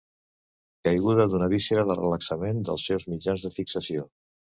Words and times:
Caiguda 0.87 1.27
d'una 1.33 1.49
víscera 1.51 1.83
per 1.89 1.97
relaxament 1.99 2.63
dels 2.71 2.87
seus 2.91 3.05
mitjans 3.13 3.47
de 3.49 3.53
fixació. 3.59 4.09